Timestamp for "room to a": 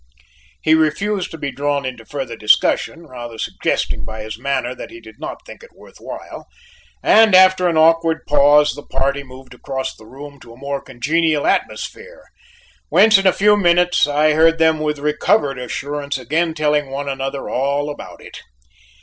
10.07-10.57